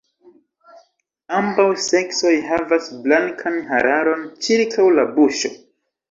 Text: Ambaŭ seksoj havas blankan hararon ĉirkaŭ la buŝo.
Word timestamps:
Ambaŭ 1.39 1.65
seksoj 1.87 2.31
havas 2.47 2.87
blankan 3.03 3.59
hararon 3.73 4.23
ĉirkaŭ 4.47 4.87
la 5.01 5.05
buŝo. 5.19 5.53